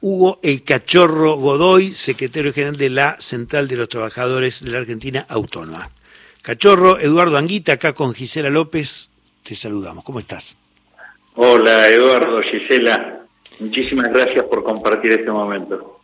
[0.00, 5.26] Hugo El Cachorro Godoy, secretario general de la Central de los Trabajadores de la Argentina
[5.28, 5.90] Autónoma.
[6.42, 9.08] Cachorro, Eduardo Anguita, acá con Gisela López,
[9.42, 10.04] te saludamos.
[10.04, 10.56] ¿Cómo estás?
[11.34, 13.20] Hola, Eduardo, Gisela.
[13.58, 16.00] Muchísimas gracias por compartir este momento.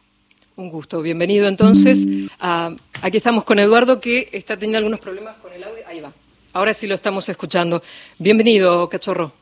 [0.57, 2.05] Un gusto, bienvenido entonces.
[2.39, 5.83] aquí estamos con Eduardo que está teniendo algunos problemas con el audio.
[5.87, 6.13] Ahí va.
[6.53, 7.83] Ahora sí lo estamos escuchando.
[8.19, 9.33] Bienvenido, Cachorro.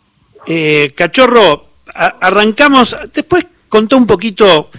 [0.47, 4.71] Eh, Cachorro, arrancamos, después contó un poquito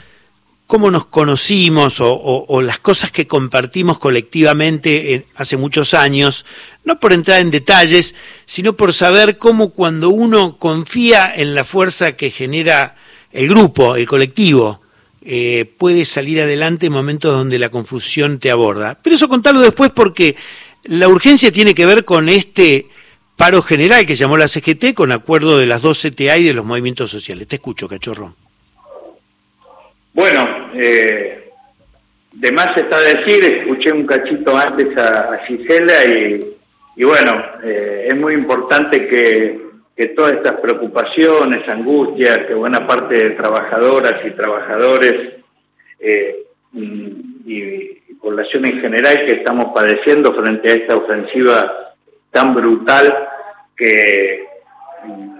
[0.67, 6.45] cómo nos conocimos o, las cosas que compartimos colectivamente hace muchos años,
[6.83, 8.13] no por entrar en detalles,
[8.45, 12.95] sino por saber cómo cuando uno confía en la fuerza que genera
[13.31, 14.81] el grupo, el colectivo,
[15.23, 18.99] eh, puede salir adelante en momentos donde la confusión te aborda.
[19.01, 20.35] Pero eso contarlo después porque
[20.83, 22.89] la urgencia tiene que ver con este
[23.37, 26.63] paro general que llamó la CGT con acuerdo de las dos CTA y de los
[26.63, 27.47] movimientos sociales.
[27.47, 28.35] Te escucho, cachorro.
[30.13, 31.49] Bueno, eh,
[32.33, 38.35] de más está decir, escuché un cachito antes a, Gisela y, bueno, eh, es muy
[38.35, 39.63] importante que,
[40.15, 45.35] todas estas preocupaciones, angustias que buena parte de trabajadoras y trabajadores
[45.99, 51.93] eh, y, población en general que estamos padeciendo frente a esta ofensiva
[52.31, 53.27] tan brutal
[53.75, 54.45] que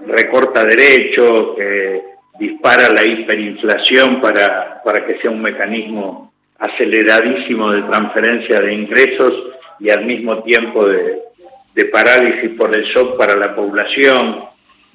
[0.06, 8.60] recorta derechos, que dispara la hiperinflación para, para que sea un mecanismo aceleradísimo de transferencia
[8.60, 9.32] de ingresos
[9.80, 11.22] y al mismo tiempo de,
[11.92, 14.44] parálisis por el shock para la población,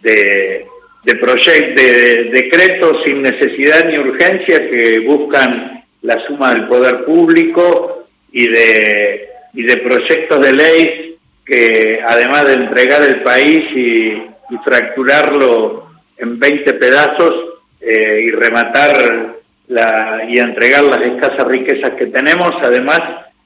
[0.02, 0.66] de,
[1.04, 8.48] de, de decretos sin necesidad ni urgencia que buscan la suma del poder público y
[8.48, 14.08] de, y de proyectos de ley que además de entregar el país y,
[14.50, 15.89] y fracturarlo
[16.20, 17.34] en 20 pedazos
[17.82, 19.36] eh, y rematar
[19.68, 22.52] la, y entregar las escasas riquezas que tenemos.
[22.62, 23.02] Además,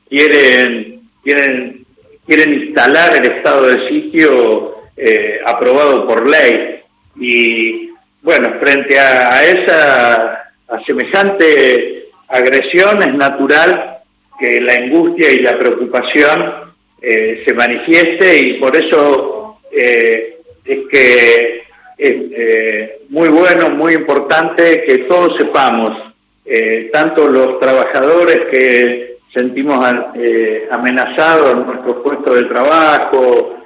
[0.10, 1.86] quieren, quieren,
[2.26, 6.80] quieren instalar el estado de sitio eh, aprobado por ley.
[7.16, 7.89] Y
[8.22, 13.98] bueno, frente a, esa a semejante agresión es natural
[14.39, 16.54] que la angustia y la preocupación
[17.00, 21.63] eh, se manifieste y por eso es que
[21.98, 25.98] es eh, muy bueno, muy importante que todos sepamos,
[26.45, 33.58] eh, tanto los trabajadores que sentimos eh, amenazados en nuestros puestos de trabajo,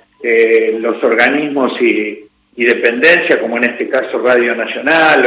[0.79, 2.23] los organismos y,
[2.55, 5.23] dependencias, como en este caso Radio Nacional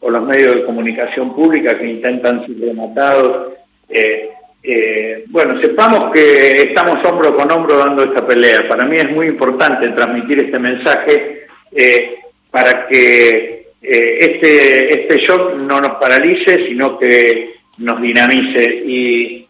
[0.00, 3.54] o, los medios de comunicación pública que intentan ser rematados.
[5.28, 8.68] bueno, sepamos que estamos hombro con hombro dando esta pelea.
[8.68, 11.46] Para mí es muy importante transmitir este mensaje
[12.54, 19.40] para que eh, este, este shock no nos paralice, sino que nos dinamice y,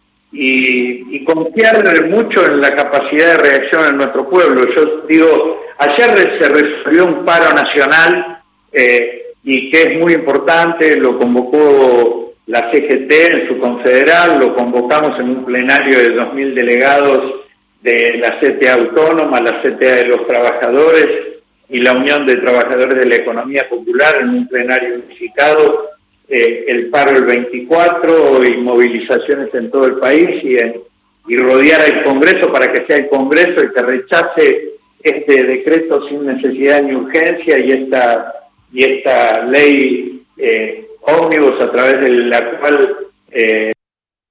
[1.23, 4.67] confiar mucho en la capacidad de reacción en nuestro pueblo.
[4.75, 8.39] Yo digo, ayer se resolvió un paro nacional
[8.71, 15.19] eh, y que es muy importante, lo convocó la CGT en su confederal, lo convocamos
[15.19, 17.41] en un plenario de 2.000 delegados
[17.81, 21.34] de la CTA autónoma, la CTA de los trabajadores,
[21.69, 25.89] y la Unión de Trabajadores de la Economía Popular en un plenario unificado,
[26.27, 32.51] eh, el paro el 24 y movilizaciones en todo el país y, rodear al Congreso
[32.51, 34.69] para que sea el Congreso el que rechace
[35.01, 38.31] este decreto sin necesidad ni urgencia y esta,
[38.71, 42.95] y esta ley eh, ómnibus a través de la cual
[43.31, 43.71] eh,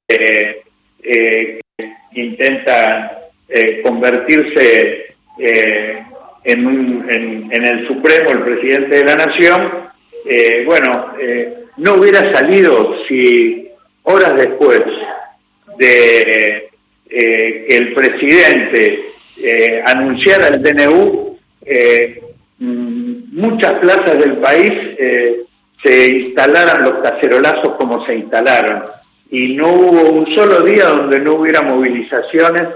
[0.08, 0.64] eh
[6.44, 9.72] intenta convertirse en, en, el Supremo, el presidente de la Nación,
[10.26, 13.68] eh, bueno, eh, no hubiera salido si
[14.04, 14.82] horas después
[15.76, 16.68] de
[17.10, 19.00] eh, que el presidente
[19.84, 21.38] anunciara el DNU,
[22.58, 24.72] mm, muchas plazas del país
[25.82, 28.84] se instalaran los cacerolazos como se instalaron.
[29.30, 32.68] Y no hubo un solo día donde no hubiera movilizaciones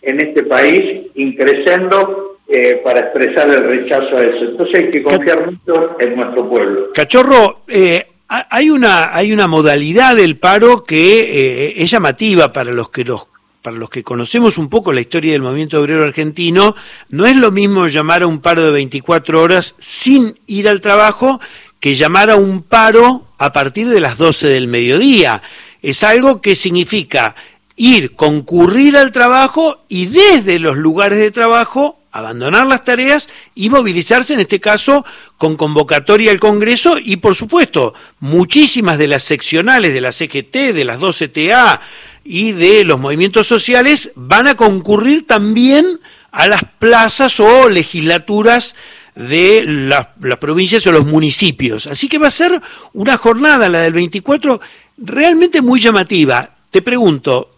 [0.00, 4.44] en este país, increciendo eh, para expresar el rechazo a eso.
[4.44, 6.92] Entonces hay que confiar mucho en nuestro pueblo.
[6.92, 12.90] Cachorro, eh, hay una hay una modalidad del paro que eh, es llamativa para los
[12.90, 13.28] que los
[13.62, 16.76] para los que conocemos un poco la historia del movimiento obrero argentino,
[17.08, 21.40] no es lo mismo llamar a un paro de 24 horas sin ir al trabajo
[21.80, 25.40] que llamar a un paro a partir de las 12 del mediodía.
[25.80, 27.34] Es algo que significa
[27.76, 34.34] ir, concurrir al trabajo y desde los lugares de trabajo abandonar las tareas y movilizarse,
[34.34, 35.04] en este caso,
[35.36, 40.84] con convocatoria al Congreso y, por supuesto, muchísimas de las seccionales de la CGT, de
[40.84, 41.80] las 12TA
[42.24, 45.98] y de los movimientos sociales van a concurrir también
[46.30, 48.76] a las plazas o legislaturas
[49.16, 50.06] de las,
[50.38, 51.88] provincias o los municipios.
[51.88, 52.60] Así que va a ser
[52.92, 54.60] una jornada, la del 24,
[54.98, 56.48] realmente muy llamativa.
[56.70, 57.50] Te pregunto,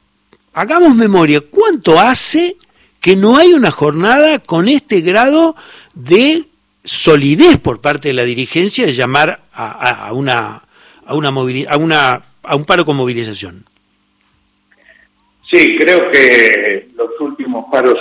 [0.55, 2.56] hagamos memoria, ¿cuánto hace
[3.00, 5.56] que no hay una jornada con este grado
[5.94, 6.44] de
[6.84, 10.62] solidez por parte de la dirigencia de llamar a, una
[11.04, 13.64] a una, a una a un paro con movilización.
[15.50, 17.98] Sí, creo que los últimos paros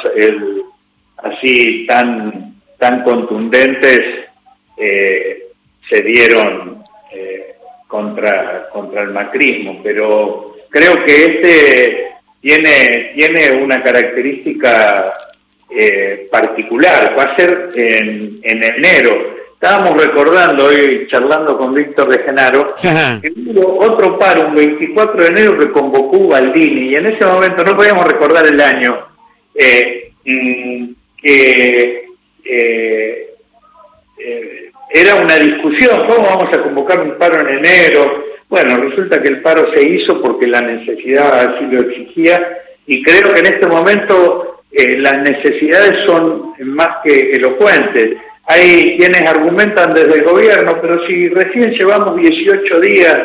[1.17, 4.25] así tan tan contundentes
[4.77, 5.43] eh,
[5.89, 7.55] se dieron eh,
[7.87, 12.14] contra contra el macrismo, pero creo que este
[12.45, 15.11] tiene, tiene una característica
[15.67, 19.33] eh, particular, va a ser en, en, enero.
[19.55, 25.27] Estábamos recordando hoy, charlando con Víctor de Genaro, que hubo otro paro, un 24 de
[25.27, 28.95] enero, que convocó Baldini, y en ese momento no podíamos recordar el año,
[29.55, 30.85] eh, mm,
[31.19, 32.05] que
[32.43, 33.29] eh,
[34.93, 38.34] era una discusión, ¿cómo vamos a convocar un paro en enero?
[38.55, 42.57] Bueno, resulta que el paro se hizo porque la necesidad así lo exigía
[42.87, 48.15] y creo que en este momento eh, las necesidades son más que elocuentes.
[48.45, 53.17] Hay quienes argumentan desde el gobierno, pero si recién llevamos 18 días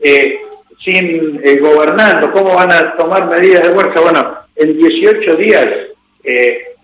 [0.00, 0.40] eh,
[0.84, 4.00] sin eh, gobernando, ¿cómo van a tomar medidas de fuerza?
[4.00, 5.66] Bueno, en 18 días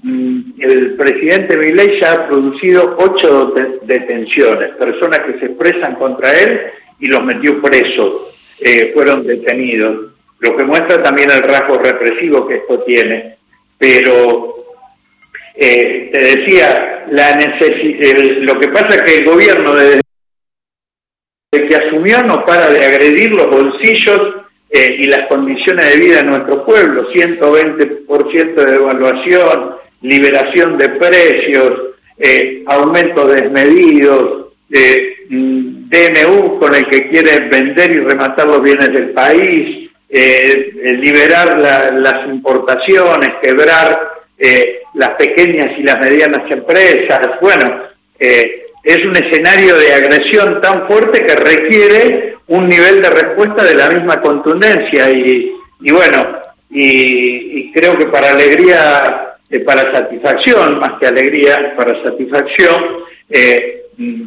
[0.03, 6.73] mm, el presidente Milei ya ha producido ocho detenciones, personas que se expresan contra él
[7.00, 8.31] y los metió presos,
[8.61, 13.37] eh, fueron detenidos, lo que muestra también el rasgo represivo que esto tiene.
[13.79, 14.55] Pero
[15.55, 17.38] eh, te decía, la
[18.43, 20.00] lo que pasa es que el gobierno desde
[21.50, 24.35] que asumió no para de agredir los bolsillos
[24.70, 31.81] eh, y las condiciones de vida de nuestro pueblo, 120% de devaluación, liberación de precios,
[32.67, 39.88] aumentos desmedidos, Mm, DNU con el que quiere vender y rematar los bienes del país,
[40.08, 41.56] eh, eh, liberar
[41.93, 47.40] las importaciones, quebrar eh, las pequeñas y las medianas empresas.
[47.40, 47.82] Bueno,
[48.19, 53.88] es un escenario de agresión tan fuerte que requiere un nivel de respuesta de la
[53.88, 55.52] misma contundencia y,
[55.93, 56.38] bueno,
[56.70, 62.84] y, creo que para alegría, para satisfacción, más que alegría, para satisfacción,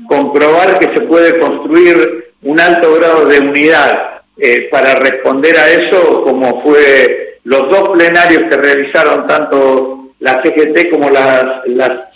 [0.08, 6.24] comprobar que se puede construir un alto grado de unidad eh, para responder a eso,
[6.24, 11.64] como fue los dos plenarios que realizaron tanto la CGT como las,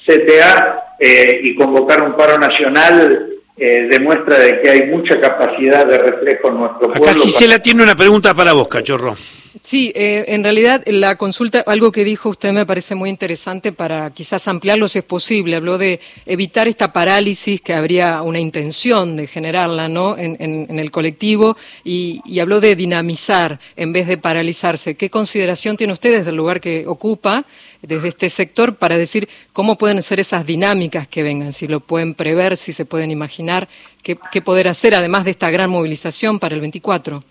[0.06, 3.28] CTA eh, y convocar un paro nacional
[3.58, 7.10] eh, demuestra de que hay mucha capacidad de reflejo en nuestro pueblo.
[7.10, 9.18] Acá Gisela tiene una pregunta para vos, cachorro.
[9.62, 14.10] Sí, eh, en realidad la consulta, algo que dijo usted me parece muy interesante para
[14.12, 15.56] quizás ampliarlo si es posible.
[15.56, 20.18] Habló de evitar esta parálisis que habría una intención de generarla ¿no?
[20.18, 24.96] en, el colectivo y, habló de dinamizar en vez de paralizarse.
[24.96, 27.46] ¿Qué consideración tiene usted desde el lugar que ocupa,
[27.82, 31.54] desde este sector, para decir cómo pueden ser esas dinámicas que vengan?
[31.54, 33.68] Si lo pueden prever, si se pueden imaginar,
[34.04, 37.24] qué, qué poder hacer además de esta gran movilización para el 24.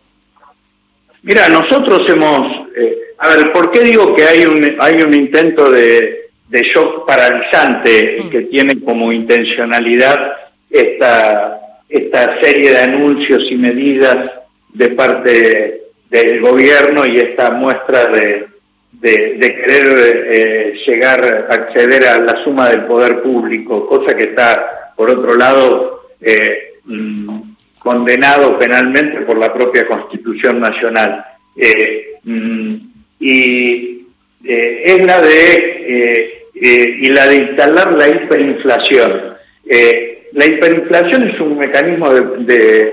[1.22, 5.70] Mira, nosotros hemos, eh, a ver, ¿por qué digo que hay un, hay un intento
[5.70, 8.30] de, de shock paralizante mm.
[8.30, 10.32] que tiene como intencionalidad
[10.70, 14.30] esta, esta serie de anuncios y medidas
[14.72, 18.46] de parte del gobierno y esta muestra de,
[18.92, 24.92] de, querer eh, llegar a acceder a la suma del poder público, cosa que está,
[24.96, 27.40] por otro lado, eh, mm,
[27.78, 29.95] condenado penalmente por la propia Constitución
[30.60, 31.24] Nacional.
[31.56, 32.74] Eh, mm,
[33.20, 34.06] y
[34.44, 39.34] eh, es la de eh, y la de instalar la hiperinflación.
[40.32, 42.92] la hiperinflación es un mecanismo de,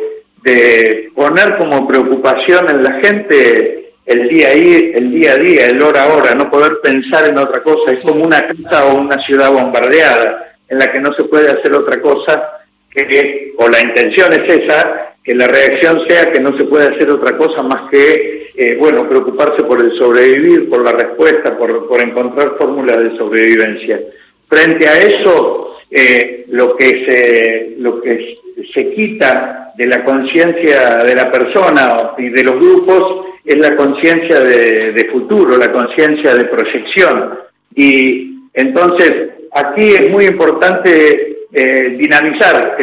[1.16, 6.14] poner como preocupación en la gente el día, el día a día, el hora a
[6.14, 7.94] hora, no poder pensar en otra cosa.
[7.94, 11.74] Es como una casa o una ciudad bombardeada en la que no se puede hacer
[11.74, 16.66] otra cosa que, o la intención es esa, que la reacción sea que no se
[16.66, 21.58] puede hacer otra cosa más que, eh, bueno, preocuparse por el sobrevivir, por la respuesta,
[21.58, 24.02] por, por encontrar fórmulas de sobrevivencia.
[24.50, 28.38] Frente a eso, eh, lo que se, lo que
[28.74, 34.40] se quita de la conciencia de la persona y de los grupos es la conciencia
[34.40, 37.40] de, futuro, la conciencia de proyección.
[37.76, 42.78] Y Entonces, aquí es muy importante eh, dinamizar,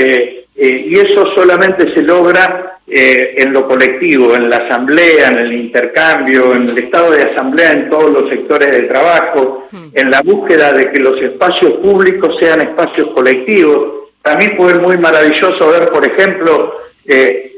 [0.60, 6.52] eh, y eso solamente se logra en lo colectivo, en la asamblea, en el intercambio,
[6.56, 9.90] en el estado de asamblea en todos los sectores de trabajo, hmm.
[9.94, 14.08] en la búsqueda de que los espacios públicos sean espacios colectivos.
[14.22, 16.74] También fue muy maravilloso ver, por ejemplo,
[17.06, 17.52] que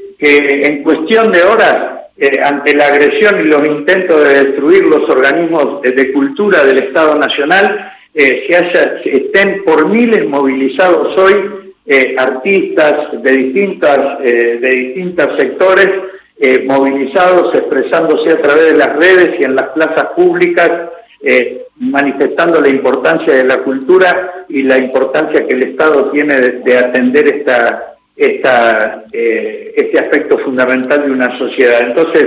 [0.67, 1.93] en cuestión de horas
[2.45, 7.93] ante la agresión y los intentos de destruir los organismos de cultura del Estado Nacional,
[8.15, 15.37] eh, se haya, estén por miles movilizados hoy eh, artistas de distintas eh, de distintos
[15.37, 15.89] sectores
[16.67, 20.73] movilizados expresándose a través de las redes y en las plazas públicas
[21.79, 27.29] manifestando la importancia de la cultura y la importancia que el Estado tiene de, atender
[27.29, 31.81] esta esta este aspecto fundamental de una sociedad.
[31.83, 32.27] Entonces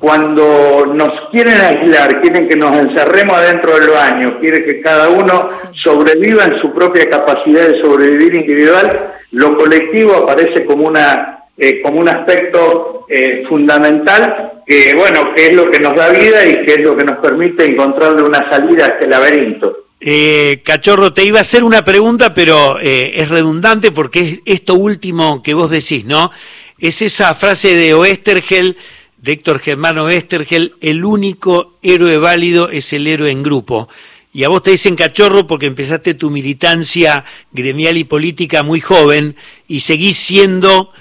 [0.00, 5.50] cuando nos quieren aislar, quieren que nos encerremos adentro del baño, quieren que cada uno
[5.74, 12.00] sobreviva en su propia capacidad de sobrevivir individual, lo colectivo aparece como una eh, como
[12.00, 16.74] un aspecto eh, fundamental que bueno que es lo que nos da vida y que
[16.74, 19.76] es lo que nos permite encontrarle una salida a este laberinto.
[20.00, 25.42] Eh, Cachorro, te iba a hacer una pregunta, pero es redundante porque es esto último
[25.42, 26.30] que vos decís, ¿no?
[26.78, 28.78] Es esa frase de Oestergel
[29.22, 33.88] de Héctor Germano Estergel, el único héroe válido es el héroe en grupo.
[34.32, 39.36] Y a vos te dicen cachorro porque empezaste tu militancia gremial y política muy joven
[39.66, 40.92] y seguís siendo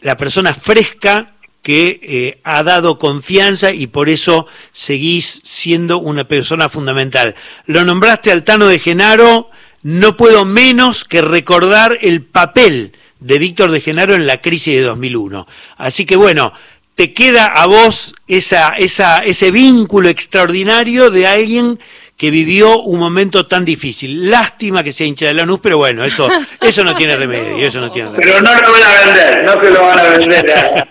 [0.00, 1.32] la persona fresca
[1.62, 7.34] que eh, ha dado confianza y por eso seguís siendo una persona fundamental.
[7.66, 9.50] Lo nombraste Altano de Genaro,
[9.82, 14.82] no puedo menos que recordar el papel de Víctor de Genaro en la crisis de
[14.82, 15.46] 2001.
[15.78, 16.52] Así que bueno,
[16.94, 21.78] te queda a vos esa, esa, ese vínculo extraordinario de alguien
[22.16, 24.30] que vivió un momento tan difícil.
[24.30, 26.28] Lástima que sea hincha de Lanús, pero bueno, eso,
[26.60, 29.70] eso no tiene remedio, eso no tiene Pero no lo van a vender, no se
[29.70, 30.86] lo van a vender.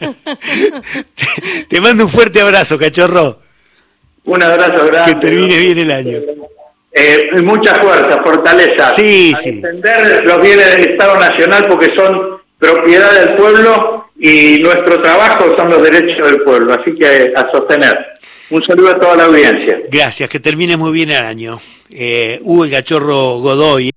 [1.69, 3.39] te, mando un fuerte abrazo, cachorro.
[4.25, 5.13] Un abrazo grande.
[5.13, 6.19] Que termine bien el año.
[6.91, 8.93] Eh, mucha fuerza, fortaleza.
[8.93, 9.51] Sí, a sí.
[9.61, 13.92] defender los bienes del Estado Nacional porque son propiedad del pueblo
[14.25, 17.97] y nuestro trabajo son los derechos del pueblo, así que a sostener.
[18.51, 19.81] Un saludo a toda la audiencia.
[19.89, 21.59] Gracias, que termine muy bien el año.
[21.91, 23.91] Eh, Hugo el Cachorro Godoy.